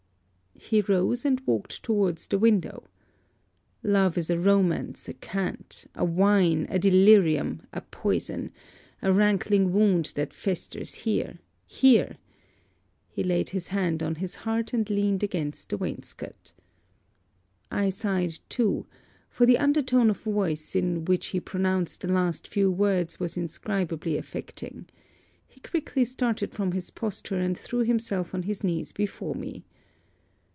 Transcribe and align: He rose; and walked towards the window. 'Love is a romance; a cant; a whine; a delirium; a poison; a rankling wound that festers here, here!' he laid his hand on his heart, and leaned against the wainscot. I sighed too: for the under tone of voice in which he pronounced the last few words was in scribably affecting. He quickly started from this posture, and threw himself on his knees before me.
He 0.53 0.81
rose; 0.81 1.25
and 1.25 1.41
walked 1.47 1.81
towards 1.83 2.27
the 2.27 2.37
window. 2.37 2.83
'Love 3.81 4.15
is 4.15 4.29
a 4.29 4.37
romance; 4.39 5.09
a 5.09 5.13
cant; 5.13 5.87
a 5.95 6.05
whine; 6.05 6.67
a 6.69 6.77
delirium; 6.77 7.61
a 7.73 7.81
poison; 7.81 8.51
a 9.01 9.11
rankling 9.11 9.73
wound 9.73 10.11
that 10.15 10.33
festers 10.35 10.93
here, 10.93 11.39
here!' 11.65 12.17
he 13.09 13.23
laid 13.23 13.49
his 13.49 13.69
hand 13.69 14.03
on 14.03 14.15
his 14.15 14.35
heart, 14.35 14.71
and 14.71 14.87
leaned 14.91 15.23
against 15.23 15.69
the 15.69 15.77
wainscot. 15.77 16.53
I 17.71 17.89
sighed 17.89 18.37
too: 18.47 18.85
for 19.29 19.47
the 19.47 19.57
under 19.57 19.81
tone 19.81 20.11
of 20.11 20.21
voice 20.21 20.75
in 20.75 21.05
which 21.05 21.27
he 21.27 21.39
pronounced 21.39 22.01
the 22.01 22.07
last 22.13 22.47
few 22.47 22.69
words 22.69 23.19
was 23.19 23.35
in 23.35 23.47
scribably 23.47 24.15
affecting. 24.15 24.87
He 25.47 25.59
quickly 25.61 26.05
started 26.05 26.53
from 26.53 26.69
this 26.69 26.91
posture, 26.91 27.39
and 27.39 27.57
threw 27.57 27.79
himself 27.79 28.35
on 28.35 28.43
his 28.43 28.63
knees 28.63 28.91
before 28.91 29.33
me. 29.33 29.65